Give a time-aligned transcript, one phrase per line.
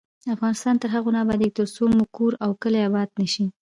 [0.35, 3.45] افغانستان تر هغو نه ابادیږي، ترڅو مو کور او کلی اباد نشي.